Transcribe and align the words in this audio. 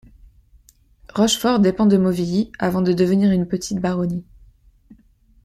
Rochefort 1.13 1.59
dépend 1.59 1.85
de 1.85 1.95
Mauvilly 1.95 2.51
avant 2.57 2.81
de 2.81 2.91
devenir 2.91 3.29
une 3.31 3.47
petite 3.47 3.77
baronnie. 3.77 4.25